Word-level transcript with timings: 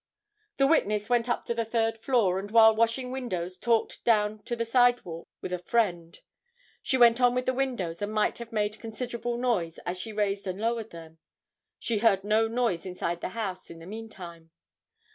The 0.57 0.65
witness 0.65 1.11
went 1.11 1.29
up 1.29 1.41
into 1.41 1.53
the 1.53 1.63
third 1.63 1.95
floor, 1.95 2.39
and 2.39 2.49
while 2.49 2.75
washing 2.75 3.11
windows 3.11 3.55
talked 3.59 4.03
down 4.03 4.39
to 4.45 4.55
the 4.55 4.65
sidewalk 4.65 5.27
with 5.41 5.53
a 5.53 5.59
friend. 5.59 6.19
She 6.81 6.97
went 6.97 7.21
on 7.21 7.35
with 7.35 7.45
the 7.45 7.53
windows 7.53 8.01
and 8.01 8.11
might 8.11 8.39
have 8.39 8.51
made 8.51 8.79
considerable 8.79 9.37
noise 9.37 9.77
as 9.85 9.99
she 9.99 10.11
raised 10.11 10.47
and 10.47 10.59
lowered 10.59 10.89
them. 10.89 11.19
She 11.77 11.99
heard 11.99 12.23
no 12.23 12.47
noise 12.47 12.83
inside 12.83 13.21
the 13.21 13.29
house 13.37 13.69
in 13.69 13.77
the 13.77 13.85
meantime. 13.85 14.49